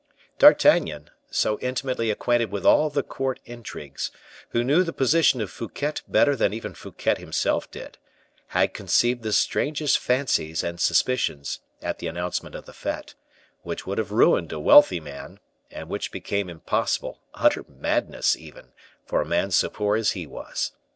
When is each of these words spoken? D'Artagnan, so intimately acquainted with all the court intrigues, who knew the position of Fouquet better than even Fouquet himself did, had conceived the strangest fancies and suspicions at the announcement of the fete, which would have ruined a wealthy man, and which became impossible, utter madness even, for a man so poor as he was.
D'Artagnan, 0.39 1.11
so 1.29 1.59
intimately 1.59 2.09
acquainted 2.09 2.51
with 2.51 2.65
all 2.65 2.89
the 2.89 3.03
court 3.03 3.39
intrigues, 3.45 4.09
who 4.49 4.63
knew 4.63 4.81
the 4.83 4.91
position 4.91 5.41
of 5.41 5.51
Fouquet 5.51 5.93
better 6.07 6.35
than 6.35 6.53
even 6.53 6.73
Fouquet 6.73 7.13
himself 7.19 7.69
did, 7.69 7.99
had 8.47 8.73
conceived 8.73 9.21
the 9.21 9.31
strangest 9.31 9.99
fancies 9.99 10.63
and 10.63 10.81
suspicions 10.81 11.59
at 11.83 11.99
the 11.99 12.07
announcement 12.07 12.55
of 12.55 12.65
the 12.65 12.73
fete, 12.73 13.13
which 13.61 13.85
would 13.85 13.99
have 13.99 14.11
ruined 14.11 14.51
a 14.51 14.59
wealthy 14.59 14.99
man, 14.99 15.39
and 15.69 15.87
which 15.87 16.11
became 16.11 16.49
impossible, 16.49 17.19
utter 17.35 17.63
madness 17.69 18.35
even, 18.35 18.71
for 19.05 19.21
a 19.21 19.23
man 19.27 19.51
so 19.51 19.69
poor 19.69 19.95
as 19.95 20.13
he 20.13 20.25
was. 20.25 20.71